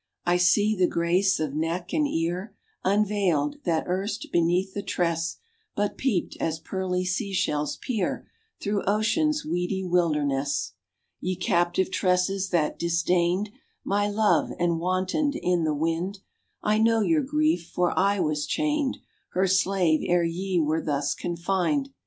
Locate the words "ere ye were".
20.03-20.81